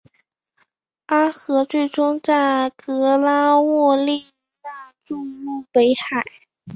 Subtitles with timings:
[1.05, 4.25] 阿河最终在格拉沃利
[4.63, 6.25] 讷注入北海。